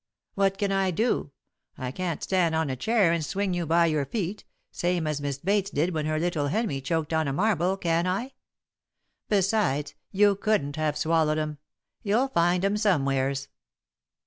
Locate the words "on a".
2.55-2.75, 7.13-7.31